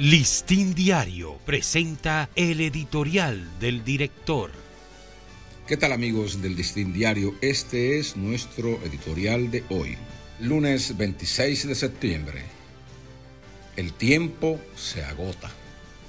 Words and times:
Listín 0.00 0.74
Diario 0.74 1.36
presenta 1.44 2.30
el 2.34 2.62
editorial 2.62 3.46
del 3.60 3.84
director. 3.84 4.50
¿Qué 5.66 5.76
tal 5.76 5.92
amigos 5.92 6.40
del 6.40 6.56
Listín 6.56 6.94
Diario? 6.94 7.34
Este 7.42 7.98
es 7.98 8.16
nuestro 8.16 8.82
editorial 8.82 9.50
de 9.50 9.62
hoy, 9.68 9.98
lunes 10.38 10.96
26 10.96 11.68
de 11.68 11.74
septiembre. 11.74 12.44
El 13.76 13.92
tiempo 13.92 14.58
se 14.74 15.04
agota. 15.04 15.50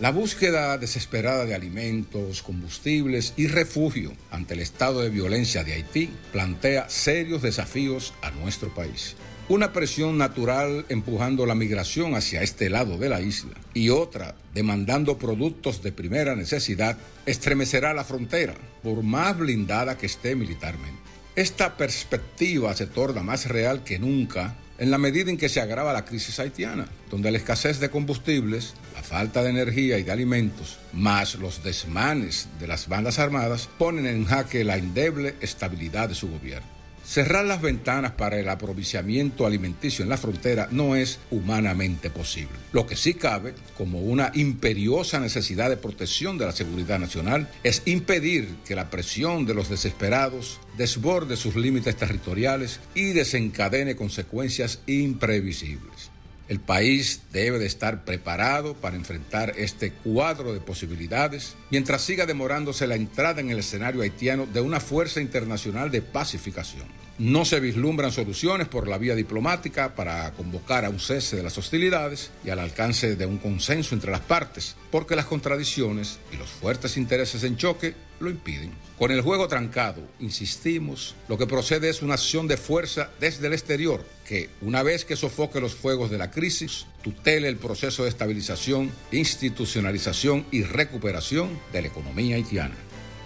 La 0.01 0.11
búsqueda 0.11 0.79
desesperada 0.79 1.45
de 1.45 1.53
alimentos, 1.53 2.41
combustibles 2.41 3.35
y 3.37 3.45
refugio 3.45 4.11
ante 4.31 4.55
el 4.55 4.59
estado 4.59 5.01
de 5.01 5.11
violencia 5.11 5.63
de 5.63 5.73
Haití 5.73 6.09
plantea 6.31 6.89
serios 6.89 7.43
desafíos 7.43 8.13
a 8.23 8.31
nuestro 8.31 8.73
país 8.73 9.15
una 9.47 9.73
presión 9.73 10.17
natural 10.17 10.85
empujando 10.87 11.45
la 11.45 11.55
migración 11.55 12.15
hacia 12.15 12.41
este 12.41 12.69
lado 12.69 12.97
de 12.97 13.09
la 13.09 13.19
isla 13.19 13.51
y 13.73 13.89
otra 13.89 14.33
demandando 14.53 15.17
productos 15.17 15.83
de 15.83 15.91
primera 15.91 16.37
necesidad, 16.37 16.97
estremecerá 17.25 17.93
la 17.93 18.05
frontera, 18.05 18.53
por 18.81 19.03
más 19.03 19.37
blindada 19.37 19.97
que 19.97 20.05
esté 20.05 20.35
militarmente. 20.35 21.01
Esta 21.35 21.75
perspectiva 21.75 22.73
se 22.75 22.87
torna 22.87 23.23
más 23.23 23.47
real 23.47 23.83
que 23.83 23.99
nunca 23.99 24.55
en 24.81 24.89
la 24.89 24.97
medida 24.97 25.29
en 25.29 25.37
que 25.37 25.47
se 25.47 25.61
agrava 25.61 25.93
la 25.93 26.05
crisis 26.05 26.39
haitiana, 26.39 26.87
donde 27.11 27.29
la 27.29 27.37
escasez 27.37 27.79
de 27.79 27.91
combustibles, 27.91 28.73
la 28.95 29.03
falta 29.03 29.43
de 29.43 29.51
energía 29.51 29.99
y 29.99 30.03
de 30.03 30.11
alimentos, 30.11 30.79
más 30.91 31.35
los 31.35 31.63
desmanes 31.63 32.47
de 32.59 32.65
las 32.65 32.87
bandas 32.87 33.19
armadas, 33.19 33.69
ponen 33.77 34.07
en 34.07 34.25
jaque 34.25 34.63
la 34.63 34.77
endeble 34.77 35.35
estabilidad 35.39 36.09
de 36.09 36.15
su 36.15 36.31
gobierno. 36.31 36.80
Cerrar 37.05 37.45
las 37.45 37.61
ventanas 37.61 38.13
para 38.13 38.39
el 38.39 38.47
aprovechamiento 38.47 39.45
alimenticio 39.45 40.03
en 40.03 40.09
la 40.09 40.17
frontera 40.17 40.67
no 40.71 40.95
es 40.95 41.19
humanamente 41.29 42.09
posible. 42.09 42.51
Lo 42.71 42.87
que 42.87 42.95
sí 42.95 43.15
cabe, 43.15 43.53
como 43.77 44.01
una 44.01 44.31
imperiosa 44.33 45.19
necesidad 45.19 45.69
de 45.69 45.77
protección 45.77 46.37
de 46.37 46.45
la 46.45 46.51
seguridad 46.51 46.99
nacional, 46.99 47.49
es 47.63 47.81
impedir 47.85 48.55
que 48.65 48.75
la 48.75 48.89
presión 48.89 49.45
de 49.45 49.53
los 49.53 49.69
desesperados 49.69 50.59
desborde 50.77 51.35
sus 51.35 51.55
límites 51.55 51.95
territoriales 51.95 52.79
y 52.95 53.11
desencadene 53.13 53.95
consecuencias 53.95 54.79
imprevisibles. 54.85 56.11
El 56.47 56.59
país 56.59 57.21
debe 57.31 57.59
de 57.59 57.65
estar 57.65 58.03
preparado 58.03 58.73
para 58.73 58.95
enfrentar 58.95 59.53
este 59.57 59.91
cuadro 59.91 60.53
de 60.53 60.59
posibilidades 60.59 61.55
mientras 61.69 62.01
siga 62.01 62.25
demorándose 62.25 62.87
la 62.87 62.95
entrada 62.95 63.41
en 63.41 63.51
el 63.51 63.59
escenario 63.59 64.01
haitiano 64.01 64.45
de 64.45 64.61
una 64.61 64.79
fuerza 64.79 65.21
internacional 65.21 65.91
de 65.91 66.01
pacificación. 66.01 66.87
No 67.21 67.45
se 67.45 67.59
vislumbran 67.59 68.11
soluciones 68.11 68.67
por 68.67 68.87
la 68.87 68.97
vía 68.97 69.13
diplomática 69.13 69.93
para 69.93 70.31
convocar 70.31 70.85
a 70.85 70.89
un 70.89 70.99
cese 70.99 71.35
de 71.35 71.43
las 71.43 71.55
hostilidades 71.55 72.31
y 72.43 72.49
al 72.49 72.57
alcance 72.57 73.15
de 73.15 73.27
un 73.27 73.37
consenso 73.37 73.93
entre 73.93 74.09
las 74.09 74.21
partes, 74.21 74.75
porque 74.89 75.15
las 75.15 75.27
contradicciones 75.27 76.17
y 76.33 76.37
los 76.37 76.49
fuertes 76.49 76.97
intereses 76.97 77.43
en 77.43 77.57
choque 77.57 77.93
lo 78.19 78.31
impiden. 78.31 78.71
Con 78.97 79.11
el 79.11 79.21
juego 79.21 79.47
trancado, 79.47 80.01
insistimos, 80.19 81.13
lo 81.27 81.37
que 81.37 81.45
procede 81.45 81.89
es 81.89 82.01
una 82.01 82.15
acción 82.15 82.47
de 82.47 82.57
fuerza 82.57 83.11
desde 83.19 83.45
el 83.45 83.53
exterior 83.53 84.03
que, 84.25 84.49
una 84.61 84.81
vez 84.81 85.05
que 85.05 85.15
sofoque 85.15 85.61
los 85.61 85.75
fuegos 85.75 86.09
de 86.09 86.17
la 86.17 86.31
crisis, 86.31 86.87
tutele 87.03 87.49
el 87.49 87.57
proceso 87.57 88.01
de 88.01 88.09
estabilización, 88.09 88.91
institucionalización 89.11 90.47
y 90.49 90.63
recuperación 90.63 91.59
de 91.71 91.83
la 91.83 91.87
economía 91.89 92.37
haitiana. 92.37 92.73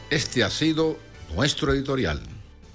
Este 0.09 0.43
ha 0.43 0.49
sido 0.49 0.99
nuestro 1.33 1.71
editorial. 1.71 2.34